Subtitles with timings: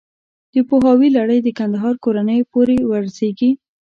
[0.53, 3.51] د پوهاوي لړۍ د کندهار کورنیو پورې ورسېږي.